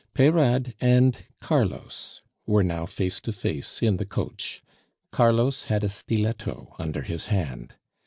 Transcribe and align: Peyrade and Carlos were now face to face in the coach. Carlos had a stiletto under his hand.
Peyrade 0.15 0.73
and 0.81 1.21
Carlos 1.41 2.23
were 2.47 2.63
now 2.63 2.87
face 2.87 3.19
to 3.19 3.31
face 3.31 3.83
in 3.83 3.97
the 3.97 4.05
coach. 4.07 4.63
Carlos 5.11 5.65
had 5.65 5.83
a 5.83 5.89
stiletto 5.89 6.75
under 6.79 7.03
his 7.03 7.27
hand. 7.27 7.75